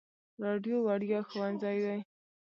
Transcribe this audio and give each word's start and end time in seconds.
راډیو 0.43 0.77
وړیا 0.87 1.19
ښوونځی 1.29 1.77
دی. 1.85 1.99